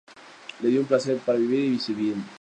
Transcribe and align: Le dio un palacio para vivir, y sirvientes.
Le 0.63 0.69
dio 0.69 0.79
un 0.79 0.87
palacio 0.87 1.15
para 1.19 1.37
vivir, 1.37 1.73
y 1.73 1.77
sirvientes. 1.79 2.25